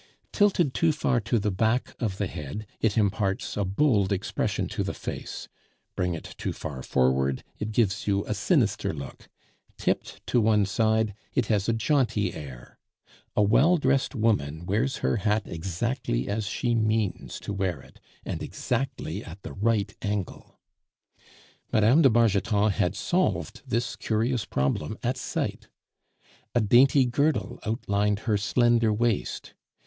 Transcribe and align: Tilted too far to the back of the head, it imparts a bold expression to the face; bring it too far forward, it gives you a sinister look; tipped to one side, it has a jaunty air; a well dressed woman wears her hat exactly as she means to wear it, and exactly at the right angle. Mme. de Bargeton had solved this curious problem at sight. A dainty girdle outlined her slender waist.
Tilted 0.31 0.73
too 0.73 0.91
far 0.91 1.19
to 1.19 1.37
the 1.37 1.51
back 1.51 1.93
of 2.01 2.17
the 2.17 2.25
head, 2.25 2.65
it 2.79 2.97
imparts 2.97 3.55
a 3.55 3.63
bold 3.63 4.11
expression 4.11 4.67
to 4.69 4.81
the 4.83 4.95
face; 4.95 5.47
bring 5.95 6.15
it 6.15 6.33
too 6.39 6.53
far 6.53 6.81
forward, 6.81 7.43
it 7.59 7.71
gives 7.71 8.07
you 8.07 8.25
a 8.25 8.33
sinister 8.33 8.93
look; 8.95 9.29
tipped 9.77 10.25
to 10.25 10.41
one 10.41 10.65
side, 10.65 11.13
it 11.35 11.45
has 11.53 11.69
a 11.69 11.73
jaunty 11.73 12.33
air; 12.33 12.79
a 13.35 13.43
well 13.43 13.77
dressed 13.77 14.15
woman 14.15 14.65
wears 14.65 14.97
her 15.05 15.17
hat 15.17 15.43
exactly 15.45 16.27
as 16.27 16.47
she 16.47 16.73
means 16.73 17.39
to 17.39 17.53
wear 17.53 17.79
it, 17.79 17.99
and 18.25 18.41
exactly 18.41 19.23
at 19.23 19.43
the 19.43 19.53
right 19.53 19.95
angle. 20.01 20.59
Mme. 21.71 22.01
de 22.01 22.09
Bargeton 22.09 22.71
had 22.71 22.95
solved 22.95 23.61
this 23.67 23.95
curious 23.97 24.45
problem 24.45 24.97
at 25.03 25.15
sight. 25.15 25.67
A 26.55 26.59
dainty 26.59 27.05
girdle 27.05 27.59
outlined 27.63 28.21
her 28.21 28.35
slender 28.35 28.91
waist. 28.91 29.53